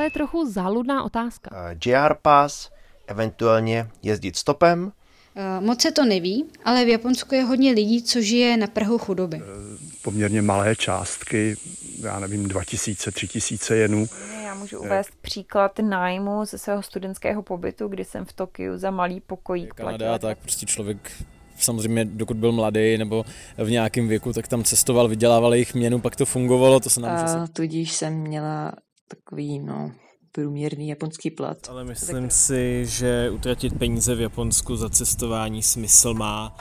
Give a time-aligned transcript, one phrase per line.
[0.00, 1.74] je trochu záludná otázka.
[1.86, 2.70] JR Pass,
[3.06, 4.92] eventuálně jezdit stopem.
[5.36, 8.98] Eh, moc se to neví, ale v Japonsku je hodně lidí, co žije na Prahu
[8.98, 9.42] chudoby.
[10.02, 11.56] Poměrně malé částky,
[12.02, 14.08] já nevím, 2000, 3000 jenů.
[14.44, 19.20] Já můžu uvést příklad nájmu ze svého studentského pobytu, kdy jsem v Tokiu za malý
[19.20, 20.18] pokojík Kanada, platila.
[20.18, 21.12] tak prostě člověk
[21.58, 23.24] samozřejmě dokud byl mladý nebo
[23.56, 27.42] v nějakém věku, tak tam cestoval, vydělával jejich měnu, pak to fungovalo, to se nám
[27.42, 28.72] A tudíž jsem měla
[29.08, 29.92] takový, no,
[30.32, 31.58] průměrný japonský plat.
[31.68, 36.56] Ale myslím si, že utratit peníze v Japonsku za cestování smysl má.